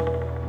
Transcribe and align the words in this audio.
you. 0.00 0.43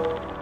you. 0.00 0.39